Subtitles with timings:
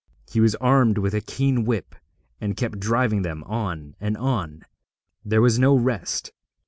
[0.31, 1.93] He was armed with a keen whip,
[2.39, 4.63] and kept driving them on and on;
[5.23, 6.31] there was no rest.